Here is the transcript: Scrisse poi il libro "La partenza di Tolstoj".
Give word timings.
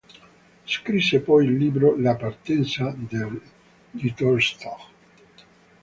Scrisse 0.65 1.19
poi 1.19 1.45
il 1.45 1.57
libro 1.57 1.95
"La 1.95 2.15
partenza 2.15 2.91
di 2.97 4.11
Tolstoj". 4.15 4.81